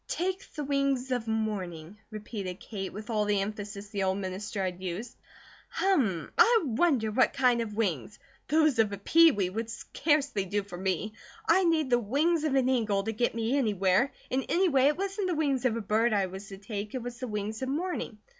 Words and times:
"Take 0.07 0.51
the 0.55 0.63
wings 0.63 1.11
of 1.11 1.27
morning," 1.27 1.99
repeated 2.09 2.59
Kate, 2.59 2.91
with 2.91 3.11
all 3.11 3.25
the 3.25 3.39
emphasis 3.39 3.89
the 3.89 4.01
old 4.01 4.17
minister 4.17 4.63
had 4.65 4.81
used. 4.81 5.15
"Hummm! 5.69 6.29
I 6.39 6.61
wonder 6.65 7.11
what 7.11 7.33
kind 7.33 7.61
of 7.61 7.75
wings. 7.75 8.17
Those 8.47 8.79
of 8.79 8.91
a 8.91 8.97
peewee 8.97 9.49
would 9.49 9.69
scarcely 9.69 10.45
do 10.45 10.63
for 10.63 10.79
me; 10.79 11.13
I'd 11.47 11.67
need 11.67 11.91
the 11.91 11.99
wings 11.99 12.43
of 12.45 12.55
an 12.55 12.67
eagle 12.67 13.03
to 13.03 13.11
get 13.11 13.35
me 13.35 13.55
anywhere, 13.55 14.11
and 14.31 14.43
anyway 14.49 14.85
it 14.85 14.97
wasn't 14.97 15.27
the 15.27 15.35
wings 15.35 15.65
of 15.65 15.77
a 15.77 15.81
bird 15.81 16.13
I 16.13 16.25
was 16.25 16.47
to 16.47 16.57
take, 16.57 16.95
it 16.95 17.03
was 17.03 17.19
the 17.19 17.27
wings 17.27 17.61
of 17.61 17.69
morning. 17.69 18.17